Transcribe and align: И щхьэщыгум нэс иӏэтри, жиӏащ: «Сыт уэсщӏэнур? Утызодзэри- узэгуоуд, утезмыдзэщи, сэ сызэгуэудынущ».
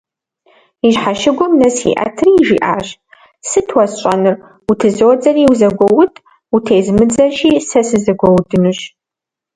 И 0.87 0.89
щхьэщыгум 0.93 1.53
нэс 1.59 1.77
иӏэтри, 1.91 2.31
жиӏащ: 2.45 2.87
«Сыт 3.49 3.67
уэсщӏэнур? 3.75 4.35
Утызодзэри- 4.69 5.43
узэгуоуд, 5.51 6.13
утезмыдзэщи, 6.55 7.51
сэ 7.69 7.81
сызэгуэудынущ». 7.87 8.79